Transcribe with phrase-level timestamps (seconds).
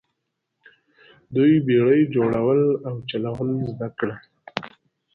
[1.35, 4.17] دوی بیړۍ جوړول او چلول زده کړل.